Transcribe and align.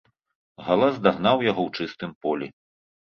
Галас 0.69 0.95
дагнаў 1.07 1.37
яго 1.51 1.61
ў 1.69 1.91
чыстым 1.91 2.11
полі. 2.25 2.47